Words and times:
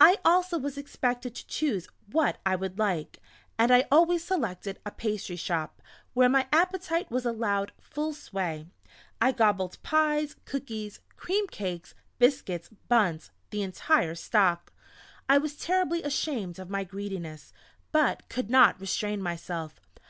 I 0.00 0.16
also 0.24 0.58
was 0.58 0.78
expected 0.78 1.34
to 1.34 1.46
choose 1.46 1.88
what 2.10 2.38
I 2.46 2.56
would 2.56 2.78
like, 2.78 3.18
and 3.58 3.70
I 3.70 3.84
always 3.92 4.24
selected 4.24 4.78
a 4.86 4.90
pastry 4.90 5.36
shop, 5.36 5.82
where 6.14 6.30
my 6.30 6.48
appetite 6.54 7.10
was 7.10 7.26
allowed 7.26 7.72
full 7.78 8.14
sway. 8.14 8.68
I 9.20 9.30
gobbled 9.32 9.76
pies, 9.82 10.36
cookies, 10.46 11.00
cream 11.18 11.46
cakes, 11.48 11.94
biscuits, 12.18 12.70
buns 12.88 13.30
the 13.50 13.60
entire 13.60 14.14
stock. 14.14 14.72
I 15.28 15.36
was 15.36 15.54
terribly 15.58 16.02
ashamed 16.02 16.58
of 16.58 16.70
my 16.70 16.82
greediness, 16.82 17.52
but 17.92 18.26
could 18.30 18.48
not 18.48 18.80
restrain 18.80 19.20
myself. 19.20 19.80